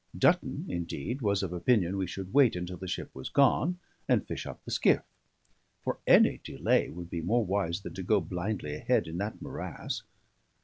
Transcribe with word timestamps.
Dutton, 0.17 0.65
indeed, 0.67 1.21
was 1.21 1.43
of 1.43 1.53
opinion 1.53 1.95
we 1.95 2.07
should 2.07 2.33
wait 2.33 2.55
until 2.55 2.75
the 2.77 2.87
ship 2.87 3.13
was 3.13 3.29
gone, 3.29 3.77
and 4.07 4.25
fish 4.25 4.47
up 4.47 4.59
the 4.65 4.71
skiff; 4.71 5.03
for 5.83 5.99
any 6.07 6.39
delay 6.43 6.89
would 6.89 7.11
be 7.11 7.21
more 7.21 7.45
wise 7.45 7.81
than 7.81 7.93
to 7.93 8.01
go 8.01 8.19
blindly 8.19 8.73
ahead 8.73 9.05
in 9.05 9.19
that 9.19 9.39
morass. 9.43 10.01